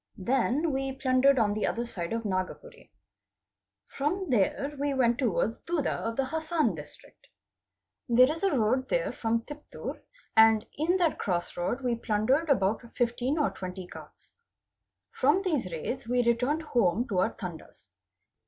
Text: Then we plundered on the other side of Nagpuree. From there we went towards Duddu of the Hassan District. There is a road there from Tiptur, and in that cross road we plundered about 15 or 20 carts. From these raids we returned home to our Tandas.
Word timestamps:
Then 0.17 0.71
we 0.71 0.93
plundered 0.93 1.37
on 1.37 1.53
the 1.53 1.67
other 1.67 1.85
side 1.85 2.11
of 2.11 2.23
Nagpuree. 2.23 2.89
From 3.85 4.31
there 4.31 4.75
we 4.79 4.95
went 4.95 5.19
towards 5.19 5.59
Duddu 5.59 5.91
of 5.91 6.15
the 6.15 6.25
Hassan 6.25 6.73
District. 6.73 7.27
There 8.09 8.31
is 8.31 8.41
a 8.41 8.57
road 8.57 8.89
there 8.89 9.11
from 9.13 9.41
Tiptur, 9.41 10.01
and 10.35 10.65
in 10.75 10.97
that 10.97 11.19
cross 11.19 11.55
road 11.55 11.81
we 11.81 11.93
plundered 11.93 12.49
about 12.49 12.81
15 12.95 13.37
or 13.37 13.51
20 13.51 13.85
carts. 13.89 14.33
From 15.11 15.43
these 15.43 15.71
raids 15.71 16.07
we 16.07 16.23
returned 16.25 16.63
home 16.63 17.07
to 17.09 17.19
our 17.19 17.35
Tandas. 17.35 17.91